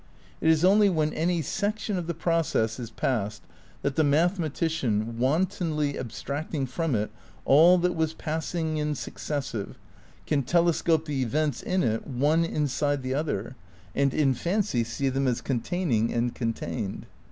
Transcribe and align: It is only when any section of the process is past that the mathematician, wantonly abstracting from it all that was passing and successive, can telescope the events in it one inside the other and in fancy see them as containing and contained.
It 0.41 0.49
is 0.49 0.65
only 0.65 0.89
when 0.89 1.13
any 1.13 1.43
section 1.43 1.95
of 1.95 2.07
the 2.07 2.15
process 2.15 2.79
is 2.79 2.89
past 2.89 3.43
that 3.83 3.95
the 3.97 4.03
mathematician, 4.03 5.19
wantonly 5.19 5.95
abstracting 5.95 6.65
from 6.65 6.95
it 6.95 7.11
all 7.45 7.77
that 7.77 7.93
was 7.95 8.15
passing 8.15 8.79
and 8.79 8.97
successive, 8.97 9.77
can 10.25 10.41
telescope 10.41 11.05
the 11.05 11.21
events 11.21 11.61
in 11.61 11.83
it 11.83 12.07
one 12.07 12.43
inside 12.43 13.03
the 13.03 13.13
other 13.13 13.55
and 13.93 14.11
in 14.11 14.33
fancy 14.33 14.83
see 14.83 15.07
them 15.09 15.27
as 15.27 15.39
containing 15.39 16.11
and 16.11 16.33
contained. 16.33 17.05